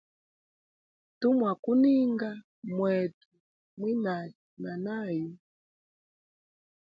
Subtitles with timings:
[1.19, 2.31] Tumwa kuninga
[2.73, 3.29] mwetu
[3.79, 5.31] mwinage na nayu.